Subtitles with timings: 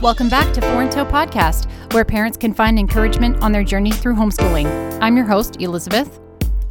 [0.00, 3.92] Welcome back to Four in Tow Podcast, where parents can find encouragement on their journey
[3.92, 4.98] through homeschooling.
[5.02, 6.20] I'm your host, Elizabeth,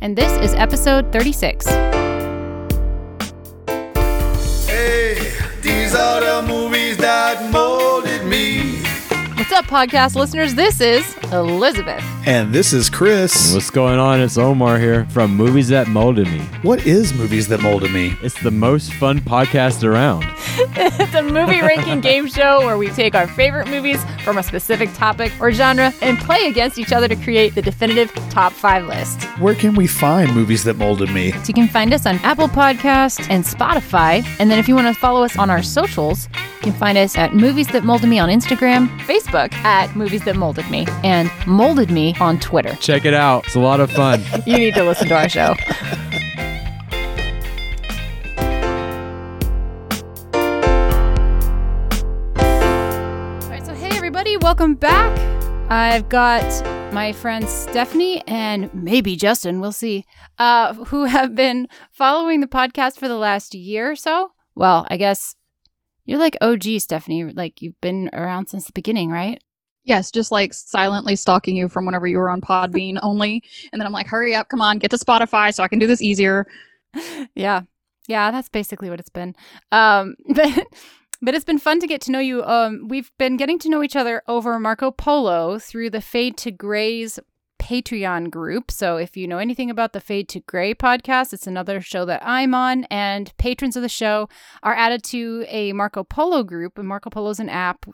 [0.01, 1.67] and this is episode 36.
[9.69, 10.55] Podcast listeners?
[10.55, 12.03] This is Elizabeth.
[12.25, 13.53] And this is Chris.
[13.53, 14.19] What's going on?
[14.19, 16.39] It's Omar here from Movies That Molded Me.
[16.63, 18.15] What is Movies That Molded Me?
[18.23, 20.25] It's the most fun podcast around.
[20.75, 24.91] it's a movie ranking game show where we take our favorite movies from a specific
[24.93, 29.21] topic or genre and play against each other to create the definitive top five list.
[29.37, 31.31] Where can we find Movies That Molded Me?
[31.31, 34.25] So you can find us on Apple Podcast and Spotify.
[34.39, 36.27] And then if you want to follow us on our socials,
[36.59, 40.35] you can find us at Movies That Molded Me on Instagram, Facebook at Movies That
[40.35, 42.75] Molded Me, and Molded Me on Twitter.
[42.81, 43.45] Check it out.
[43.45, 44.21] It's a lot of fun.
[44.45, 45.55] You need to listen to our show.
[52.35, 55.17] All right, so hey everybody, welcome back.
[55.71, 56.43] I've got
[56.93, 60.05] my friends Stephanie and maybe Justin, we'll see,
[60.39, 64.31] uh, who have been following the podcast for the last year or so.
[64.55, 65.35] Well, I guess
[66.09, 67.25] you're like OG, Stephanie.
[67.25, 69.39] Like you've been around since the beginning, right?
[69.83, 73.43] Yes, just like silently stalking you from whenever you were on Podbean only.
[73.71, 75.85] And then I'm like, hurry up, come on, get to Spotify so I can do
[75.85, 76.47] this easier.
[77.35, 77.61] yeah.
[78.07, 79.35] Yeah, that's basically what it's been.
[79.71, 80.65] Um, but,
[81.21, 82.43] but it's been fun to get to know you.
[82.43, 86.49] Um, we've been getting to know each other over Marco Polo through the Fade to
[86.49, 87.19] Gray's
[87.69, 88.71] Patreon group.
[88.71, 92.25] So if you know anything about the Fade to Gray podcast, it's another show that
[92.25, 94.27] I'm on, and patrons of the show
[94.63, 96.79] are added to a Marco Polo group.
[96.79, 97.85] And Marco Polo is an app,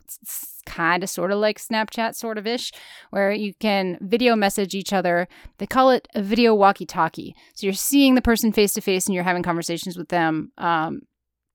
[0.66, 2.72] kind of sort of like Snapchat, sort of ish,
[3.10, 5.28] where you can video message each other.
[5.58, 7.36] They call it a video walkie talkie.
[7.54, 10.54] So you're seeing the person face to face and you're having conversations with them.
[10.58, 11.02] Um,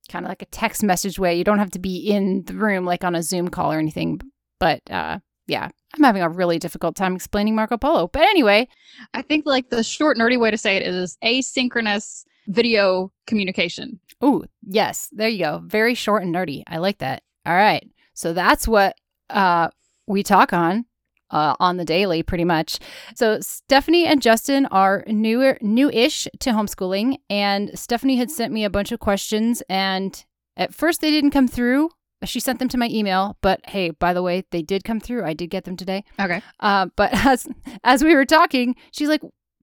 [0.09, 1.35] kind of like a text message way.
[1.35, 4.21] You don't have to be in the room like on a Zoom call or anything.
[4.59, 8.07] But uh, yeah, I'm having a really difficult time explaining Marco Polo.
[8.07, 8.67] But anyway,
[9.13, 13.99] I think like the short nerdy way to say it is asynchronous video communication.
[14.21, 15.09] Oh, yes.
[15.11, 15.61] There you go.
[15.65, 16.63] Very short and nerdy.
[16.67, 17.23] I like that.
[17.45, 17.87] All right.
[18.13, 18.95] So that's what
[19.29, 19.69] uh,
[20.07, 20.85] we talk on
[21.31, 22.77] uh, on the daily, pretty much.
[23.15, 28.69] So Stephanie and Justin are newer, new-ish to homeschooling, and Stephanie had sent me a
[28.69, 30.23] bunch of questions, and
[30.57, 31.89] at first they didn't come through.
[32.23, 35.25] She sent them to my email, but hey, by the way, they did come through.
[35.25, 36.03] I did get them today.
[36.19, 36.41] Okay.
[36.59, 37.47] Uh, but as
[37.83, 39.21] as we were talking, she's like,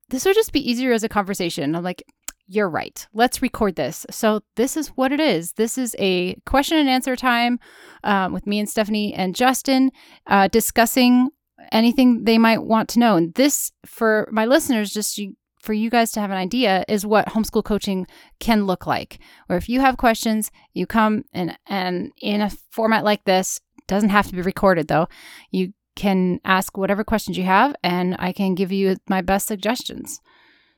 [0.09, 2.03] "This would just be easier as a conversation." I'm like,
[2.47, 3.07] "You're right.
[3.13, 5.53] Let's record this." So this is what it is.
[5.53, 7.59] This is a question and answer time
[8.05, 9.91] um, with me and Stephanie and Justin
[10.27, 11.31] uh, discussing
[11.73, 13.17] anything they might want to know.
[13.17, 17.07] And this, for my listeners, just you, for you guys to have an idea, is
[17.07, 18.07] what homeschool coaching
[18.39, 19.19] can look like.
[19.47, 24.11] Where if you have questions, you come and and in a format like this, doesn't
[24.11, 25.09] have to be recorded though.
[25.51, 30.21] You can ask whatever questions you have, and I can give you my best suggestions.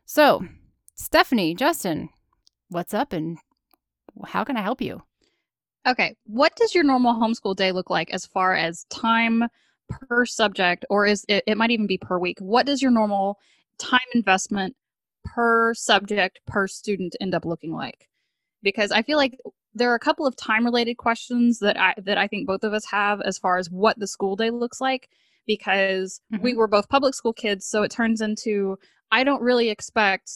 [0.06, 0.46] So,
[0.94, 2.08] Stephanie, Justin,
[2.68, 3.38] what's up, and
[4.28, 5.02] how can I help you?
[5.86, 6.16] Okay.
[6.24, 9.44] What does your normal homeschool day look like as far as time
[9.88, 12.38] per subject, or is it, it might even be per week?
[12.40, 13.38] What does your normal
[13.80, 14.76] time investment
[15.24, 18.08] per subject per student end up looking like?
[18.62, 19.38] Because I feel like
[19.74, 22.72] there are a couple of time related questions that I that I think both of
[22.72, 25.08] us have as far as what the school day looks like
[25.46, 26.42] because Mhm.
[26.42, 28.78] we were both public school kids, so it turns into
[29.12, 30.30] I don't really expect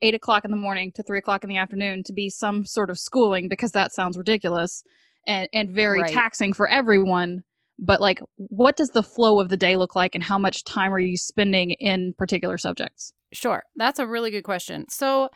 [0.00, 2.88] eight o'clock in the morning to three o'clock in the afternoon to be some sort
[2.90, 4.82] of schooling because that sounds ridiculous
[5.26, 6.12] and, and very Right.
[6.14, 7.42] taxing for everyone.
[7.78, 10.92] But like what does the flow of the day look like and how much time
[10.92, 13.12] are you spending in particular subjects?
[13.32, 13.62] Sure.
[13.76, 14.86] That's a really good question.
[14.88, 15.30] So,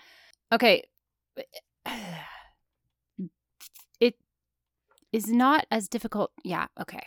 [0.53, 0.83] okay.
[4.01, 4.17] It
[5.13, 6.33] is not as difficult.
[6.43, 6.67] Yeah.
[6.81, 7.07] Okay.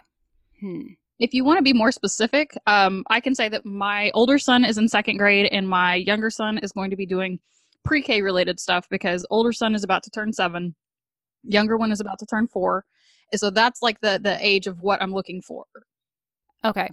[0.61, 0.81] Hmm.
[1.19, 4.63] If you want to be more specific, um, I can say that my older son
[4.65, 7.39] is in second grade and my younger son is going to be doing
[7.83, 10.75] pre K related stuff because older son is about to turn seven,
[11.43, 12.85] younger one is about to turn four.
[13.31, 15.65] And so that's like the the age of what I'm looking for.
[16.63, 16.89] Okay.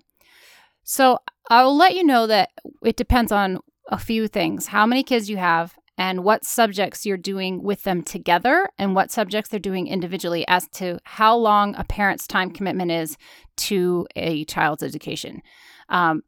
[0.85, 1.19] So
[1.51, 2.51] I'll let you know that
[2.85, 3.59] it depends on
[3.89, 8.03] a few things how many kids you have and what subjects you're doing with them
[8.03, 12.91] together and what subjects they're doing individually as to how long a parent's time commitment
[12.91, 13.17] is
[13.57, 15.43] to a child's education.
[15.89, 16.23] Um,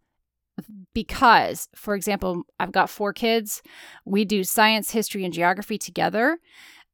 [0.93, 3.63] because, for example, I've got four kids,
[4.05, 6.39] we do science, history, and geography together.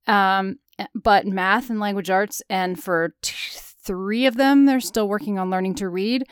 [0.06, 0.58] Um,
[0.94, 3.34] but math and language arts, and for t-
[3.84, 6.24] three of them, they're still working on learning to read.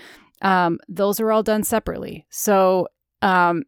[0.42, 2.26] Um, those are all done separately.
[2.30, 2.88] So
[3.22, 3.64] um,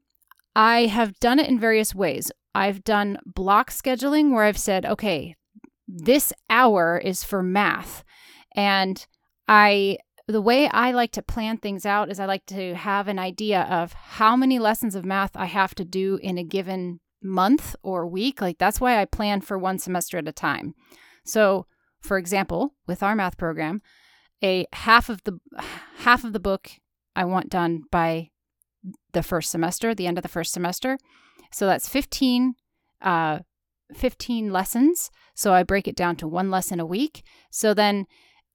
[0.55, 2.31] I have done it in various ways.
[2.55, 5.37] I've done block scheduling where I've said, okay,
[5.87, 8.05] this hour is for math.
[8.55, 9.05] And
[9.49, 13.19] I the way I like to plan things out is I like to have an
[13.19, 17.77] idea of how many lessons of math I have to do in a given month
[17.83, 18.41] or week.
[18.41, 20.75] Like that's why I plan for one semester at a time.
[21.25, 21.67] So,
[22.01, 23.83] for example, with our math program,
[24.43, 25.39] a half of the
[25.99, 26.71] half of the book
[27.15, 28.31] I want done by
[29.13, 30.99] the first semester, the end of the first semester.
[31.53, 32.55] So that's 15
[33.03, 33.41] uh
[33.95, 35.11] 15 lessons.
[35.35, 37.25] So I break it down to one lesson a week.
[37.51, 38.07] So then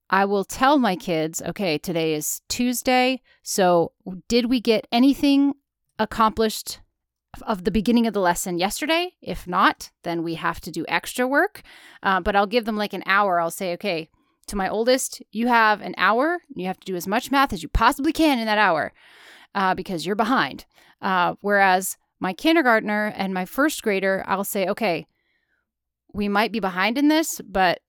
[0.09, 3.21] I will tell my kids, okay, today is Tuesday.
[3.43, 3.91] So
[4.27, 5.55] did we get anything
[5.97, 6.79] accomplished
[7.43, 9.13] of the beginning of the lesson yesterday?
[9.21, 11.61] If not, then we have to do extra work.
[12.03, 13.39] Uh, but I'll give them like an hour.
[13.39, 14.09] I'll say, okay,
[14.47, 16.39] to my oldest, you have an hour.
[16.55, 18.93] You have to do as much math as you possibly can in that hour
[19.53, 20.65] uh, because you're behind.
[21.01, 25.07] Uh, whereas my kindergartner and my first grader, I'll say, okay,
[26.13, 27.79] we might be behind in this, but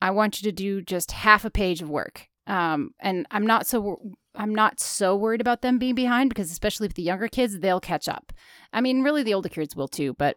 [0.00, 2.28] I want you to do just half a page of work.
[2.46, 4.00] Um, and I'm not so
[4.38, 7.80] I'm not so worried about them being behind because especially with the younger kids, they'll
[7.80, 8.32] catch up.
[8.72, 10.36] I mean, really the older kids will too, but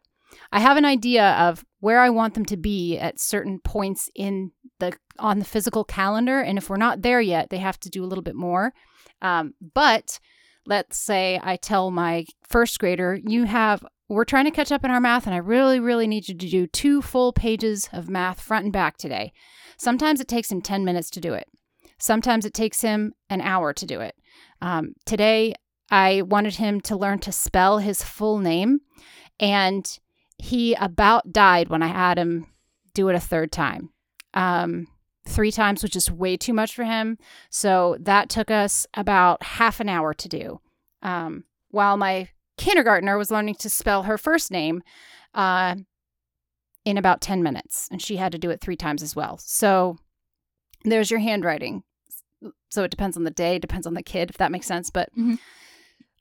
[0.51, 4.51] I have an idea of where I want them to be at certain points in
[4.80, 8.03] the on the physical calendar, and if we're not there yet, they have to do
[8.03, 8.74] a little bit more.
[9.21, 10.19] Um, but
[10.65, 14.92] let's say I tell my first grader, you have we're trying to catch up in
[14.92, 18.42] our math, and I really, really need you to do two full pages of math
[18.42, 19.31] front and back today.
[19.77, 21.47] Sometimes it takes him 10 minutes to do it,
[22.01, 24.15] sometimes it takes him an hour to do it.
[24.62, 25.56] Um, today,
[25.89, 28.80] I wanted him to learn to spell his full name,
[29.39, 30.00] and
[30.38, 32.48] he about died when I had him
[32.94, 33.89] do it a third time.
[34.33, 34.88] Um,
[35.27, 37.18] three times was just way too much for him.
[37.50, 40.62] So that took us about half an hour to do.
[41.01, 44.83] Um, while my kindergartner was learning to spell her first name
[45.33, 45.75] uh,
[46.86, 49.38] in about 10 minutes, and she had to do it three times as well.
[49.38, 49.97] So
[50.83, 51.83] there's your handwriting.
[52.70, 54.90] So it depends on the day, depends on the kid, if that makes sense.
[54.90, 55.40] But Mhm.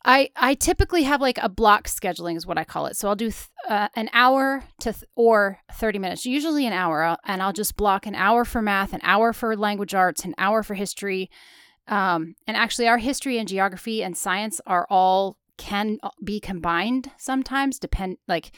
[0.05, 2.97] I I typically have like a block scheduling is what I call it.
[2.97, 7.03] So I'll do th- uh, an hour to th- or 30 minutes, usually an hour,
[7.03, 10.35] uh, and I'll just block an hour for math, an hour for language arts, an
[10.39, 11.31] hour for history.
[11.87, 17.79] Um, and actually, our history and geography and science are all can be combined sometimes,
[17.79, 18.53] depend like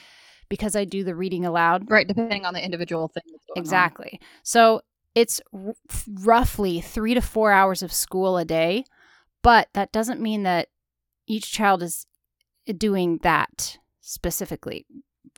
[0.48, 1.90] because I do the reading aloud.
[1.90, 3.22] Right, depending on the individual thing.
[3.26, 3.56] Going on.
[3.56, 4.20] Exactly.
[4.44, 4.82] So
[5.14, 5.74] it's r-
[6.20, 8.84] roughly three to four hours of school a day,
[9.42, 10.68] but that doesn't mean that
[11.26, 12.06] each child is
[12.78, 14.86] doing that specifically.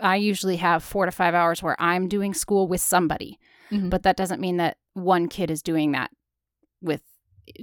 [0.01, 3.39] I usually have four to five hours where I'm doing school with somebody,
[3.71, 3.91] Mhm.
[3.91, 6.11] but that doesn't mean that one kid is doing that
[6.81, 7.03] with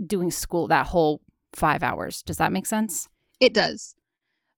[0.05, 1.21] doing school that whole
[1.53, 2.21] five hours.
[2.23, 3.09] Does that make sense?
[3.39, 3.95] It does.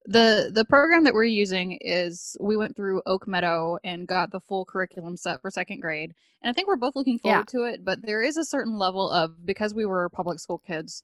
[0.06, 4.42] The the program that we're using is we went through Oak Meadow and got the
[4.42, 6.14] full curriculum set for second grade.
[6.42, 9.10] And I think we're both looking forward to it, but there is a certain level
[9.10, 11.04] of because we were public school kids,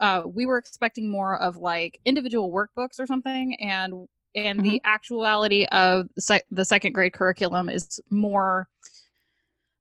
[0.00, 5.66] uh, we were expecting more of like individual workbooks or something and and the actuality
[5.66, 8.68] of the, sec- the second grade curriculum is more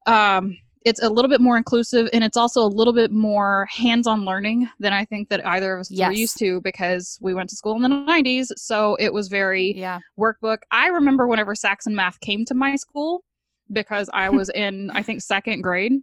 [0.08, 4.24] um it's a little bit more inclusive and it's also a little bit more hands-on
[4.24, 6.08] learning than I think that either of us Yes.
[6.08, 8.48] were used to because we went to school in the 90s.
[8.56, 10.00] So it was very Yeah.
[10.18, 10.60] workbook.
[10.72, 13.24] I remember whenever Saxon Math came to my school
[13.72, 15.94] because I was in, I think, second grade.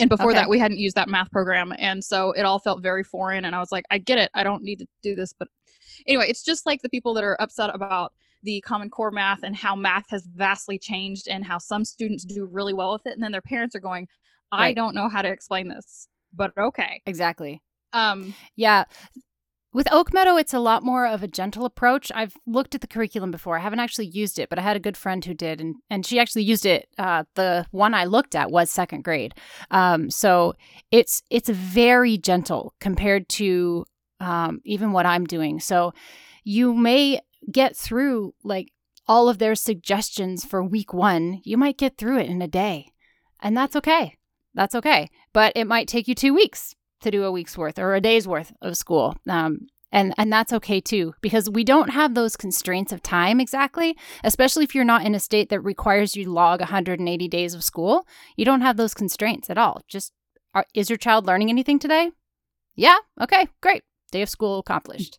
[0.00, 0.40] And before Okay.
[0.40, 1.72] that, we hadn't used that math program.
[1.78, 3.44] And so it all felt very foreign.
[3.44, 4.30] And I was like, I get it.
[4.34, 5.32] I don't need to do this.
[5.38, 5.48] But
[6.08, 8.12] anyway, it's just like the people that are upset about
[8.46, 12.46] the Common Core math and how math has vastly changed and how some students do
[12.50, 13.12] really well with it.
[13.14, 14.08] And then their parents are going,
[14.50, 14.76] I Right.
[14.76, 17.02] don't know how to explain this, but okay.
[17.04, 17.60] Exactly.
[17.92, 18.84] Um, Yeah.
[19.72, 22.10] With Oak Meadow, it's a lot more of a gentle approach.
[22.14, 23.58] I've looked at the curriculum before.
[23.58, 26.06] I haven't actually used it, but I had a good friend who did, and, and
[26.06, 26.88] she actually used it.
[26.96, 29.34] Uh, the one I looked at was second grade.
[29.70, 30.54] Um, so
[30.90, 33.84] it's it's very gentle compared to
[34.18, 35.60] um, even what I'm doing.
[35.60, 35.92] So
[36.42, 38.72] you may get through like
[39.08, 41.40] all of their suggestions for week one.
[41.44, 42.92] You might get through it in a day,
[43.40, 44.16] and that's okay.
[44.54, 45.08] That's okay.
[45.32, 48.26] But it might take you two weeks to do a week's worth or a day's
[48.26, 49.16] worth of school.
[49.28, 53.96] Um, and and that's okay too because we don't have those constraints of time exactly
[54.24, 58.06] especially if you're not in a state that requires you log 180 days of school
[58.36, 60.12] you don't have those constraints at all just
[60.54, 62.10] are, is your child learning anything today
[62.74, 65.18] yeah okay great day of school accomplished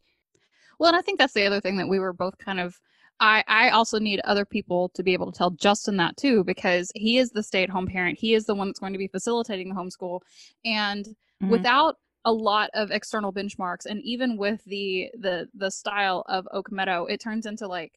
[0.80, 2.80] Well, and I think that's the other thing that we were both kind of.
[3.20, 6.92] I I also need other people to be able to tell Justin that too because
[6.96, 8.20] he is the stay-at-home parent.
[8.20, 10.22] He is the one that's going to be facilitating the homeschool,
[10.66, 11.08] and
[11.42, 11.50] Mhm.
[11.50, 16.72] without a lot of external benchmarks, and even with the the the style of Oak
[16.72, 17.94] Meadow, it turns into like.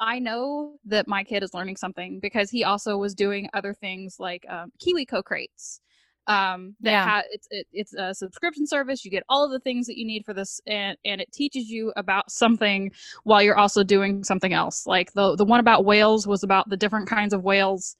[0.00, 4.16] I know that my kid is learning something because he also was doing other things
[4.18, 5.80] like um, KiwiCo crates.
[6.30, 7.04] Um, that Yeah.
[7.04, 9.04] ha- it's it, it's a subscription service.
[9.04, 11.68] You get all of the things that you need for this, and and it teaches
[11.68, 12.92] you about something
[13.24, 14.86] while you're also doing something else.
[14.86, 17.96] Like the the one about whales was about the different kinds of whales,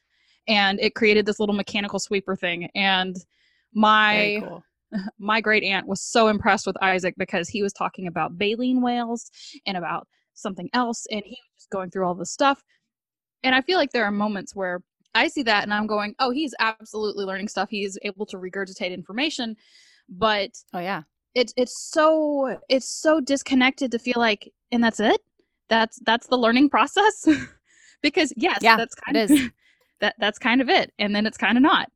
[0.47, 2.69] and it created this little mechanical sweeper thing.
[2.77, 3.17] And
[3.75, 4.45] my
[5.19, 9.31] my great aunt was so impressed with Isaac because he was talking about baleen whales
[9.67, 12.63] and about something else, and he was just going through all this stuff.
[13.43, 14.83] And I feel like there are moments where
[15.15, 17.69] I see that and I'm going, oh, he's absolutely learning stuff.
[17.71, 19.57] He's able to regurgitate information,
[20.09, 21.03] but Oh yeah.
[21.35, 25.21] it's it's so it's so disconnected to feel like, and that's it.
[25.69, 27.27] That's that's the learning process.
[28.03, 29.51] because yes, Yeah, that's kind of is.
[30.01, 31.91] that that's kind of it, and then it's kind of not.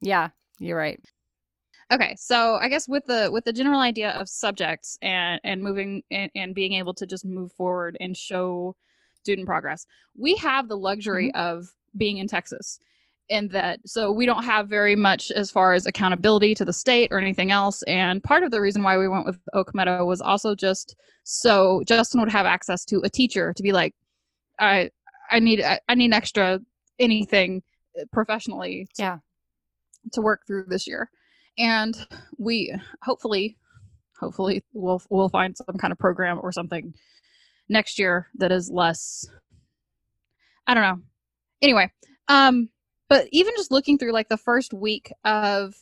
[0.00, 0.30] Yeah.
[0.58, 1.00] You're right.
[1.92, 6.02] Okay, so I guess with the with the general idea of subjects and and moving
[6.10, 8.76] and, and being able to just move forward and show
[9.22, 11.56] student progress, we have the luxury mm-hmm.
[11.58, 11.66] of
[11.96, 12.78] being in Texas,
[13.30, 17.08] and that so we don't have very much as far as accountability to the state
[17.12, 17.82] or anything else.
[17.84, 21.82] And part of the reason why we went with Oak Meadow was also just so
[21.86, 23.94] Justin would have access to a teacher to be like,
[24.58, 24.90] I
[25.30, 26.60] I need I, I need extra
[26.98, 27.62] anything
[28.12, 29.18] professionally to, Yeah.
[30.12, 31.10] to work through this year
[31.58, 32.06] and
[32.38, 33.58] we hopefully
[34.18, 36.94] hopefully we'll we'll find some kind of program or something
[37.68, 39.26] next year that is less
[40.66, 41.02] i don't know
[41.62, 41.90] anyway
[42.28, 42.68] um
[43.08, 45.74] but even just looking through like the first week of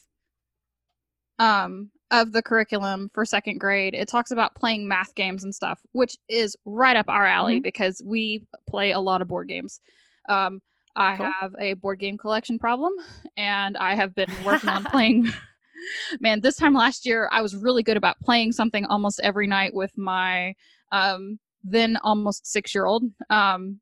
[1.39, 5.81] um of the curriculum for second grade it talks about playing math games and stuff
[5.93, 9.81] which is right up our alley because we play a lot of board games
[10.29, 10.61] um
[10.97, 11.31] I Cool.
[11.41, 12.93] have a board game collection problem,
[13.37, 15.29] and I have been working on playing.
[16.21, 19.73] Man, this time last year, I was really good about playing something almost every night
[19.73, 20.55] with my
[20.93, 23.05] um, then almost six year old.
[23.31, 23.81] Um,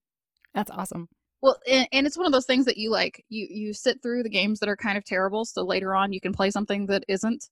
[0.55, 1.09] That's awesome.
[1.41, 3.25] Well, and, and it's one of those things that you like.
[3.29, 6.21] You you sit through the games that are kind of terrible, so later on you
[6.21, 7.45] can play something that isn't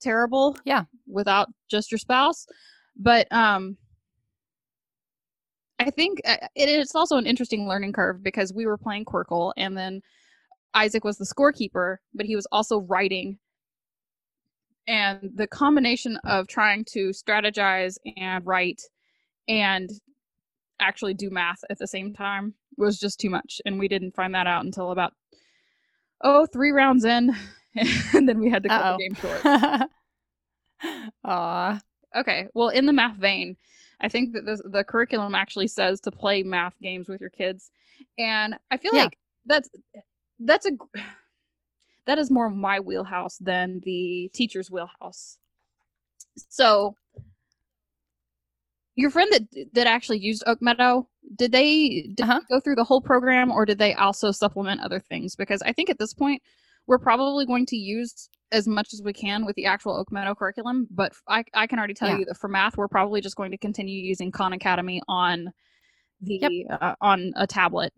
[0.00, 0.56] terrible.
[0.64, 0.84] Yeah.
[1.06, 2.46] Without just your spouse,
[2.96, 3.76] but um,
[5.78, 9.52] I think uh, it is also an interesting learning curve because we were playing Qwirkle,
[9.56, 10.02] and then
[10.74, 13.38] Isaac was the scorekeeper, but he was also writing.
[14.86, 18.82] And the combination of trying to strategize and write
[19.48, 19.88] and
[20.80, 23.60] actually do math at the same time was just too much.
[23.66, 25.12] And we didn't find that out until about,
[26.22, 27.34] oh, three rounds in.
[28.14, 28.96] and then we had to cut Uh-oh.
[28.98, 29.90] the game short.
[31.24, 31.80] Aw.
[32.16, 32.46] Okay.
[32.54, 33.56] Well, in the math vein,
[34.00, 37.70] I think that the, the curriculum actually says to play math games with your kids,
[38.18, 39.04] and I feel Yeah.
[39.04, 39.68] like that's
[40.38, 40.72] that's a
[42.06, 45.38] that is more my wheelhouse than the teacher's wheelhouse.
[46.48, 46.96] So,
[48.94, 52.40] your friend that that actually used Oak Meadow, did they did Uh-huh.
[52.48, 55.34] they go through the whole program, or did they also supplement other things?
[55.36, 56.42] Because I think at this point,
[56.86, 60.34] we're probably going to use as much as we can with the actual Oak Meadow
[60.34, 60.86] curriculum.
[60.90, 62.18] But I, I can already tell Yeah.
[62.18, 65.50] you that for math, we're probably just going to continue using Khan Academy on
[66.20, 67.92] the uh, on a tablet.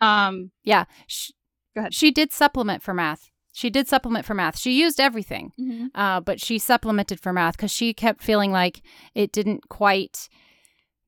[0.00, 0.84] Um, Yeah.
[1.06, 1.30] Sh-
[1.74, 1.94] Go ahead.
[1.94, 3.30] She did supplement for math.
[3.52, 4.58] She did supplement for math.
[4.58, 8.80] She used everything, uh, but she supplemented for math because she kept feeling like
[9.14, 10.28] it didn't quite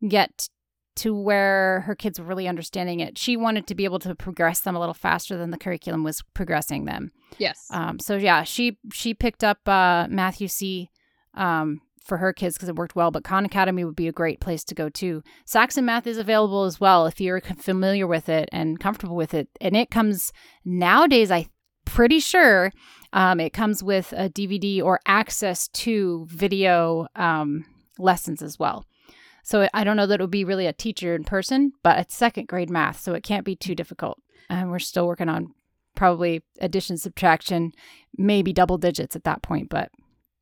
[0.06, 0.48] get
[0.96, 3.18] to where her kids were really understanding it.
[3.18, 6.22] She wanted to be able to progress them a little faster than the curriculum was
[6.34, 7.12] progressing them.
[7.38, 7.66] yes.
[7.70, 10.90] Um, so yeah, she she picked up uh, Math-U-See.
[11.34, 13.10] Um, for her kids because it worked well.
[13.10, 15.22] But Khan Academy would be a great place to go too.
[15.44, 19.48] Saxon Math is available as well if you're familiar with it and comfortable with it.
[19.60, 20.32] And it comes
[20.64, 21.30] nowadays.
[21.30, 21.48] I
[21.84, 22.72] pretty sure
[23.12, 27.64] um, it comes with a DVD or access to video um,
[27.98, 28.84] lessons as well.
[29.46, 32.16] So I don't know that it would be really a teacher in person, but it's
[32.16, 34.20] second grade math, so it can't be too difficult.
[34.50, 35.54] And we're still working on
[35.94, 37.70] probably addition, subtraction,
[38.18, 39.92] maybe double digits at that point, but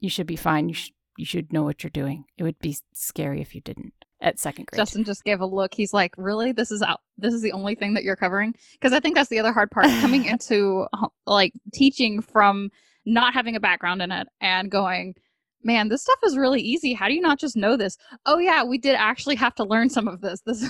[0.00, 0.70] you should be fine.
[0.70, 2.24] You should you should know what you're doing.
[2.38, 3.92] It would be scary if you didn't
[4.22, 4.78] at second grade.
[4.78, 5.74] Justin just gave a look.
[5.74, 6.52] He's like, "Really?
[6.52, 7.00] This is out.
[7.18, 9.70] This is the only thing that you're covering?" Because I think that's the other hard
[9.70, 10.86] part coming into
[11.26, 12.70] like teaching from
[13.04, 15.14] not having a background in it and going,
[15.64, 16.92] "Man, this stuff is really easy.
[16.94, 19.88] How do you not just know this?" Oh yeah, we did actually have to learn
[19.90, 20.40] some of this.
[20.46, 20.68] This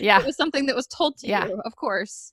[0.00, 0.20] yeah.
[0.20, 1.46] it was something that was told to Yeah.
[1.46, 2.32] you, of course.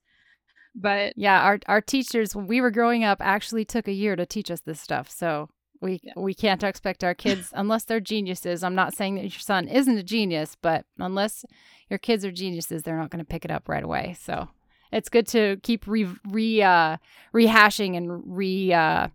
[0.75, 4.25] But Yeah, our our teachers when we were growing up actually took a year to
[4.25, 5.09] teach us this stuff.
[5.09, 5.49] So
[5.81, 6.13] we Yeah.
[6.17, 8.63] we can't expect our kids unless they're geniuses.
[8.63, 11.45] I'm not saying that your son isn't a genius, but unless
[11.89, 14.17] your kids are geniuses, they're not going to pick it up right away.
[14.19, 14.49] So
[14.91, 16.97] it's good to keep re, re uh,
[17.33, 19.07] rehashing and re uh,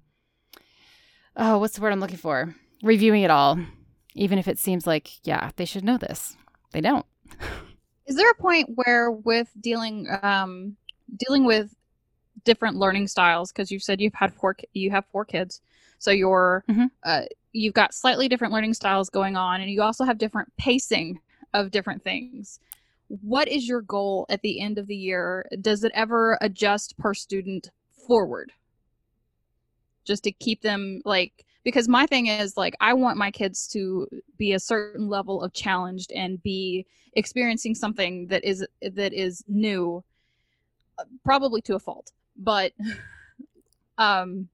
[1.36, 2.54] oh, what's the word I'm looking for?
[2.82, 3.58] Reviewing it all,
[4.14, 6.36] even if it seems like yeah they should know this,
[6.72, 7.06] they don't.
[8.06, 10.76] is there a point where with dealing um
[11.16, 11.74] dealing with
[12.44, 15.60] different learning styles because you've said you've had four you have four kids
[15.98, 16.90] so you're Mhm.
[17.04, 17.22] uh,
[17.52, 21.20] you've got slightly different learning styles going on and you also have different pacing
[21.54, 22.58] of different things
[23.08, 27.14] what is your goal at the end of the year does it ever adjust per
[27.14, 27.70] student
[28.06, 28.50] forward
[30.04, 34.06] just to keep them like because my thing is like i want my kids to
[34.36, 40.02] be a certain level of challenged and be experiencing something that is that is new
[40.98, 42.72] uh, probably to a fault but
[43.98, 44.48] um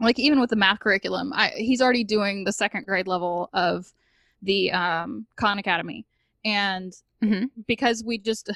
[0.00, 3.92] like even with the math curriculum I, he's already doing the second grade level of
[4.42, 6.04] the um khan academy
[6.44, 7.50] and Mhm.
[7.66, 8.48] because we just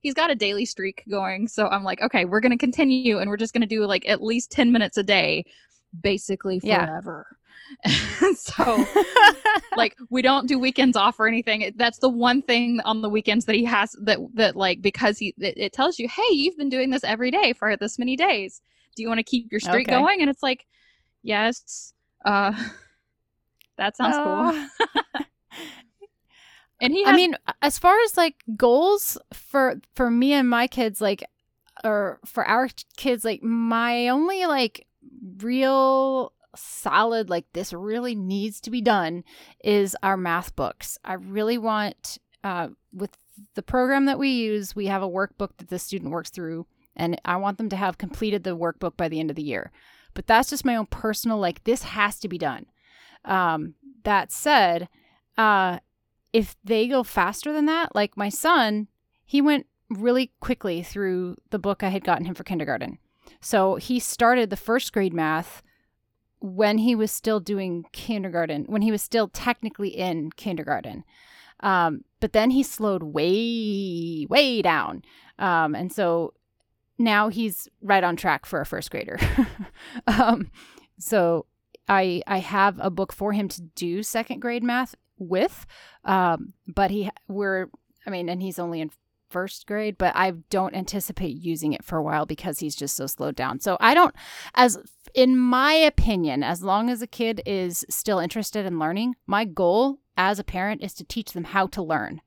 [0.00, 3.30] he's got a daily streak going so i'm like okay we're going to continue and
[3.30, 5.44] we're just going to do like at least 10 minutes a day
[6.02, 6.86] basically Yeah.
[6.86, 7.26] forever
[8.34, 8.84] so
[9.76, 13.44] like we don't do weekends off or anything that's the one thing on the weekends
[13.44, 16.68] that he has that that like because he it, it tells you hey you've been
[16.68, 18.60] doing this every day for this many days
[18.96, 19.90] do you want to keep your streak Okay.
[19.90, 20.66] going and it's like
[21.22, 21.92] yes
[22.24, 22.52] uh
[23.78, 24.66] that sounds cool Oh.
[26.80, 30.66] And he has I mean, as far as like goals for for me and my
[30.66, 31.24] kids, like,
[31.84, 34.86] or for our kids, like my only like
[35.38, 39.24] real solid like this really needs to be done
[39.62, 40.98] is our math books.
[41.04, 43.16] I really want uh, with
[43.54, 47.20] the program that we use, we have a workbook that the student works through, and
[47.24, 49.70] I want them to have completed the workbook by the end of the year.
[50.14, 52.66] But that's just my own personal like this has to be done.
[53.24, 54.88] Um, that said,
[55.36, 55.78] uh,
[56.32, 58.88] if they go faster than that, like my son,
[59.24, 62.98] he went really quickly through the book I had gotten him for kindergarten.
[63.40, 65.62] So he started the first grade math
[66.40, 71.04] when he was still doing kindergarten, when he was still technically in kindergarten.
[71.60, 75.02] Um, but then he slowed way, way down.
[75.38, 76.32] Um, and so
[76.98, 79.18] now he's right on track for a first grader.
[80.06, 80.50] um,
[80.98, 81.46] so
[81.88, 85.66] I I have a book for him to do second grade math with,
[86.04, 87.68] um, but he we're
[88.06, 88.90] I mean, and he's only in
[89.30, 93.06] first grade, but I don't anticipate using it for a while because he's just so
[93.06, 93.60] slowed down.
[93.60, 94.14] So I don't,
[94.54, 94.78] as
[95.14, 99.98] in my opinion, as long as a kid is still interested in learning, my goal
[100.16, 102.20] as a parent is to teach them how to learn.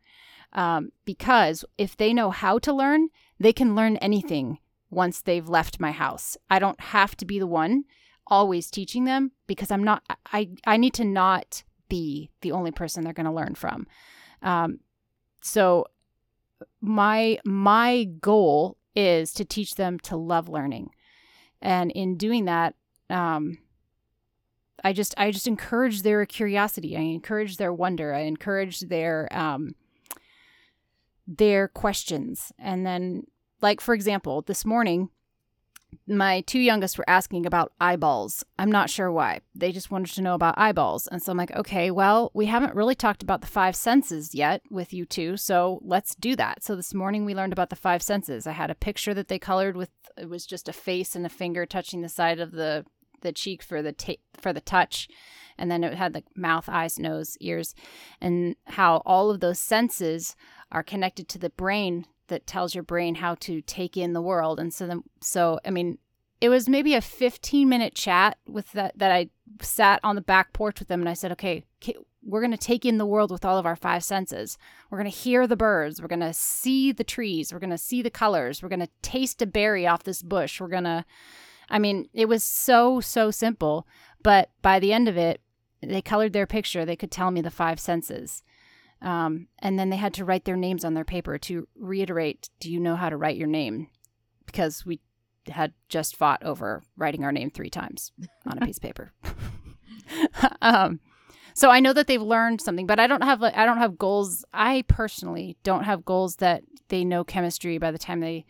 [0.53, 5.79] Um, because if they know how to learn, they can learn anything once they've left
[5.79, 6.37] my house.
[6.49, 7.85] I don't have to be the one
[8.27, 13.03] always teaching them because I'm not, I, I need to not be the only person
[13.03, 13.87] they're going to learn from.
[14.41, 14.79] Um,
[15.41, 15.85] so
[16.81, 20.91] my my goal is to teach them to love learning,
[21.61, 22.75] and in doing that,
[23.09, 23.57] um,
[24.83, 26.95] I just I just encourage their curiosity.
[26.95, 28.13] I encourage their wonder.
[28.13, 29.75] I encourage their um,
[31.27, 33.23] their questions, and then
[33.61, 35.09] like for example, this morning
[36.07, 38.43] my two youngest were asking about eyeballs.
[38.57, 39.41] I'm not sure why.
[39.55, 41.07] They just wanted to know about eyeballs.
[41.07, 44.61] And so I'm like, okay, well, we haven't really talked about the five senses yet
[44.69, 45.37] with you two.
[45.37, 46.63] So let's do that.
[46.63, 48.47] So this morning we learned about the five senses.
[48.47, 51.29] I had a picture that they colored with it was just a face and a
[51.29, 52.85] finger touching the side of the
[53.21, 55.07] the cheek for the ta- for the touch.
[55.57, 57.73] And then it had like mouth, eyes, nose, ears,
[58.19, 60.35] and how all of those senses
[60.71, 64.59] are connected to the brain that tells your brain how to take in the world.
[64.59, 65.97] And so so I mean,
[66.41, 69.29] it was maybe a 15 minute chat with that that I
[69.61, 71.63] sat on the back porch with them and I said, "Okay,
[72.25, 74.57] we're going to take in the world with all of our five senses.
[74.89, 77.77] We're going to hear the birds, we're going to see the trees, we're going to
[77.77, 80.61] see the colors, we're going to taste a berry off this bush.
[80.61, 81.05] We're going to
[81.69, 83.87] I mean, it was so so simple,
[84.21, 85.41] but by the end of it,
[85.81, 86.85] they colored their picture.
[86.85, 88.43] They could tell me the five senses.
[89.03, 92.71] Um, and then they had to write their names on their paper to reiterate, do
[92.71, 93.89] you know how to write your name?
[94.45, 94.99] Because we
[95.49, 98.11] had just fought over writing our name three times
[98.47, 99.11] on a piece of paper.
[100.61, 100.99] um,
[101.53, 104.43] so I know that they've learned something, but I don't have I don't have goals.
[104.53, 108.45] I personally don't have goals that they know chemistry by the time they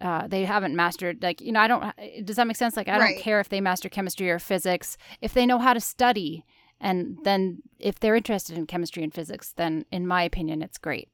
[0.00, 1.92] uh, they haven't mastered like you know I don't
[2.24, 3.14] does that make sense like I Right.
[3.16, 6.44] don't care if they master chemistry or physics if they know how to study
[6.80, 11.08] and then if they're interested in chemistry and physics then in my opinion it's great.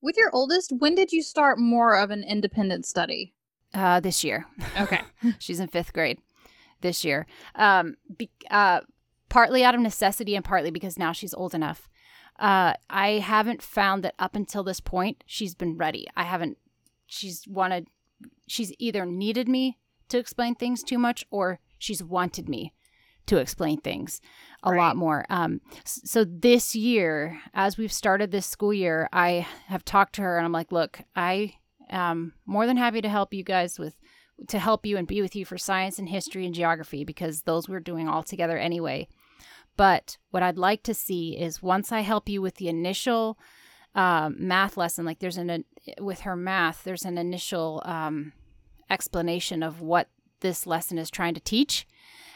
[0.00, 3.34] With your oldest when did you start more of an independent study?
[3.74, 4.46] Uh, this year.
[4.80, 5.02] Okay.
[5.38, 6.20] She's in fifth grade
[6.80, 7.26] this year.
[7.54, 8.80] Um, be, uh,
[9.28, 11.88] partly out of necessity and partly because now she's old enough.
[12.38, 16.06] Uh, i haven't found that up until this point she's been ready.
[16.16, 16.56] I haven't
[17.06, 17.88] she's wanted
[18.46, 22.72] she's either needed me to explain things too much or she's wanted me
[23.28, 24.20] to explain things
[24.64, 24.78] a Right.
[24.78, 30.14] lot more um, so this year as we've started this school year i have talked
[30.16, 31.54] to her and i'm like look i
[31.90, 33.94] am more than happy to help you guys with
[34.46, 37.68] to help you and be with you for science and history and geography because those
[37.68, 39.08] we're doing all together anyway.
[39.76, 43.36] But what I'd like to see is once I help you with the initial
[43.96, 45.64] um, math lesson, like there's an
[46.00, 48.32] with her math, there's an initial um,
[48.90, 50.08] explanation of what
[50.40, 51.86] this lesson is trying to teach.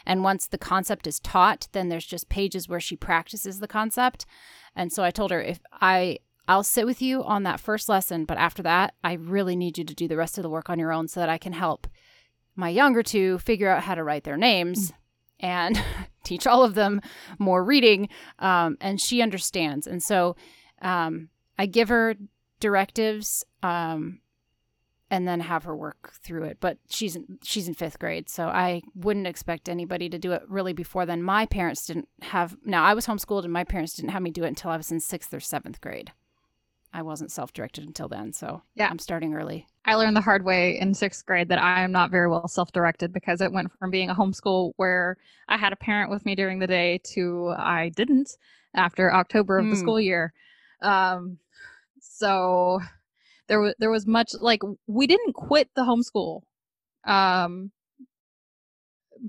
[0.05, 4.25] And once the concept is taught, then there's just pages where she practices the concept.
[4.75, 8.25] And so I told her if I I'll sit with you on that first lesson,
[8.25, 10.77] but after that, I really need you to do the rest of the work on
[10.77, 11.87] your own so that I can help
[12.55, 14.91] my younger two figure out how to write their names
[15.39, 15.81] and
[16.23, 17.01] teach all of them
[17.39, 18.09] more reading.
[18.39, 19.87] Um, and she understands.
[19.87, 20.35] And so
[20.81, 22.15] um, I give her
[22.59, 24.19] directives um,
[25.13, 26.57] and then have her work through it.
[26.59, 30.41] But she's in, she's in fifth grade, so I wouldn't expect anybody to do it
[30.47, 31.21] really before then.
[31.21, 32.57] My parents didn't have.
[32.65, 34.91] Now I was homeschooled, and my parents didn't have me do it until I was
[34.91, 36.11] in sixth or seventh grade.
[36.91, 38.87] I wasn't self-directed until then, so Yeah.
[38.89, 39.67] I'm starting early.
[39.85, 42.71] I learned the hard way in sixth grade that I am not very well self
[42.71, 46.33] directed because it went from being a homeschool where I had a parent with me
[46.35, 48.29] during the day to I didn't
[48.73, 49.81] after October of the Hmm.
[49.81, 50.33] school year.
[50.81, 51.37] Um,
[51.99, 52.79] so
[53.47, 56.41] there was there was much like we didn't quit the homeschool,
[57.05, 57.71] um,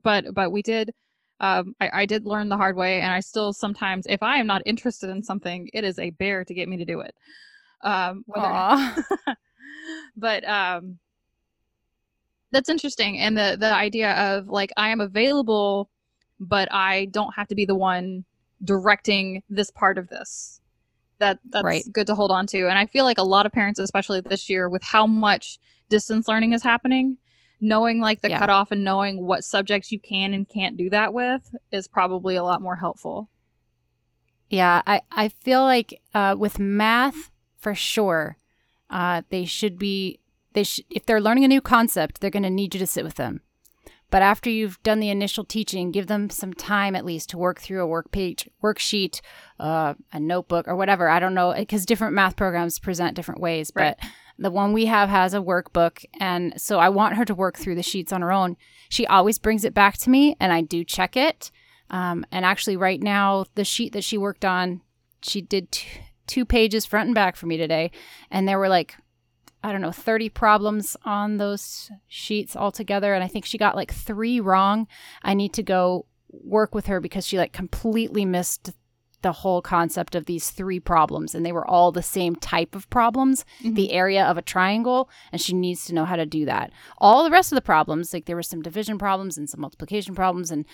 [0.02, 0.92] but but we did.
[1.40, 4.46] Um, I, I did learn the hard way, and I still sometimes, if I am
[4.46, 7.14] not interested in something, it is a bear to get me to do it.
[7.82, 9.04] Um, whether,
[10.16, 10.98] but um
[12.52, 15.90] that's interesting and the the idea of like i am available
[16.38, 18.24] but i don't have to be the one
[18.62, 20.60] directing this part of this
[21.18, 21.84] that that's Right.
[21.92, 24.48] good to hold on to and i feel like a lot of parents especially this
[24.48, 27.16] year with how much distance learning is happening
[27.60, 28.38] knowing like the Yeah.
[28.38, 32.42] cutoff and knowing what subjects you can and can't do that with is probably a
[32.42, 33.28] lot more helpful
[34.50, 38.36] Yeah, I, I feel like uh, with math, for sure,
[38.90, 40.20] uh, they should be
[40.52, 43.04] they sh- if they're learning a new concept, they're going to need you to sit
[43.04, 43.40] with them.
[44.14, 47.60] But after you've done the initial teaching, give them some time at least to work
[47.60, 49.20] through a work page, worksheet,
[49.58, 51.08] uh, a notebook, or whatever.
[51.08, 53.72] I don't know because different math programs present different ways.
[53.74, 53.96] Right.
[53.98, 57.58] But the one we have has a workbook, and so I want her to work
[57.58, 58.56] through the sheets on her own.
[58.88, 61.50] She always brings it back to me, and I do check it.
[61.90, 64.82] Um, and actually, right now, the sheet that she worked on,
[65.22, 65.88] she did t-
[66.28, 67.90] two pages front and back for me today.
[68.30, 68.94] And there were like,
[69.64, 73.14] I don't know, 30 problems on those sheets altogether.
[73.14, 74.86] And I think she got like three wrong.
[75.22, 78.72] I need to go work with her because she like completely missed
[79.22, 81.34] the whole concept of these three problems.
[81.34, 83.96] And they were all the same type of problems, the mm-hmm.
[83.96, 85.08] area of a triangle.
[85.32, 86.70] And she needs to know how to do that.
[86.98, 90.14] All the rest of the problems, like there were some division problems and some multiplication
[90.14, 90.66] problems and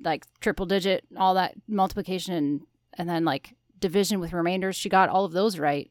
[0.00, 2.60] like triple digit, all that multiplication and
[2.96, 4.76] and then like division with remainders.
[4.76, 5.90] She got all of those right,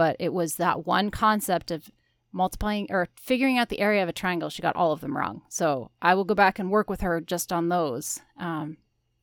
[0.00, 1.90] but it was that one concept of
[2.32, 4.48] multiplying or figuring out the area of a triangle.
[4.48, 5.42] She got all of them wrong.
[5.50, 8.18] So I will go back and work with her just on those.
[8.38, 8.78] Um,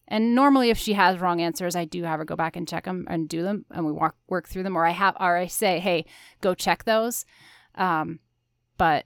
[0.07, 2.85] and normally, if she has wrong answers, I do have her go back and check
[2.85, 4.75] them and do them, and we walk work through them.
[4.75, 6.05] Or I have, or I say, hey,
[6.41, 7.25] go check those.
[7.73, 8.19] Um,
[8.77, 9.05] but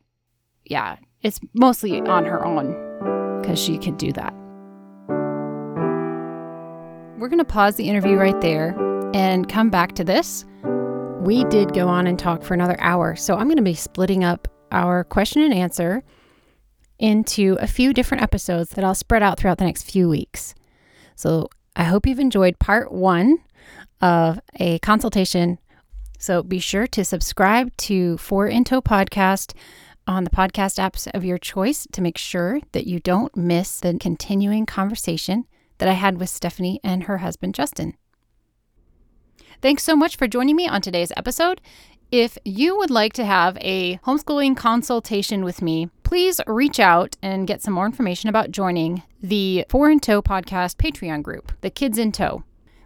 [0.65, 4.33] yeah, it's mostly on her own because she can do that.
[7.17, 8.75] We're going to pause the interview right there
[9.13, 10.43] and come back to this.
[11.21, 14.23] We did go on and talk for another hour, so I'm going to be splitting
[14.23, 16.03] up our question and answer
[16.97, 20.55] into a few different episodes that I'll spread out throughout the next few weeks.
[21.15, 23.37] So I hope you've enjoyed part one
[24.01, 25.59] of a consultation.
[26.17, 29.53] So be sure to subscribe to Four in Tow Podcast
[30.07, 33.95] on the podcast apps of your choice to make sure that you don't miss the
[33.99, 35.45] continuing conversation
[35.77, 37.93] that I had with Stephanie and her husband Justin.
[39.61, 41.61] Thanks so much for joining me on today's episode.
[42.11, 47.45] If you would like to have a homeschooling consultation with me, please reach out and
[47.45, 51.99] get some more information about joining the Four in Tow podcast Patreon group, the Kids
[51.99, 52.43] in Tow.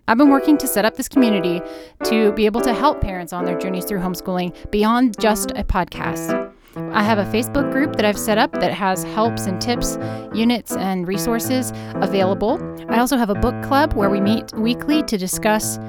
[0.10, 1.62] I've been working to set up this community
[2.04, 6.52] to be able to help parents on their journeys through homeschooling beyond just a podcast.
[6.92, 9.98] I have a Facebook group that I've set up that has helps and tips,
[10.34, 12.60] units, and resources available.
[12.90, 15.80] I also have a book club where we meet weekly to discuss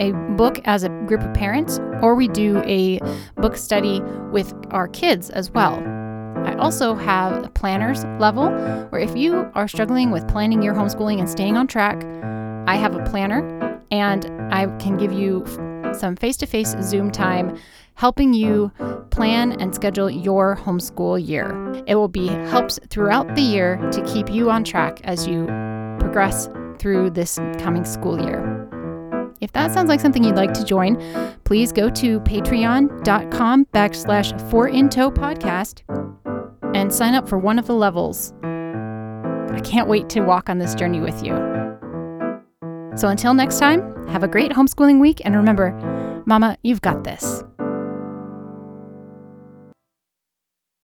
[0.00, 2.98] a book as a group of parents, or we do a
[3.36, 4.00] book study
[4.32, 5.74] with our kids as well.
[6.46, 8.50] I also have a planners level
[8.88, 12.02] where if you are struggling with planning your homeschooling and staying on track,
[12.66, 15.44] I have a planner and I can give you
[15.92, 17.58] some face to face Zoom time
[17.94, 18.72] helping you
[19.10, 21.54] plan and schedule your homeschool year.
[21.86, 25.44] It will be helps throughout the year to keep you on track as you
[25.98, 28.79] progress through this coming school year.
[29.40, 30.96] If that sounds like something you'd like to join,
[31.44, 35.82] please go to patreon.com backslash four in tow podcast
[36.74, 38.32] and sign up for one of the levels.
[38.42, 41.32] I can't wait to walk on this journey with you.
[42.96, 45.72] So until next time, have a great homeschooling week and remember,
[46.26, 47.42] Mama, you've got this.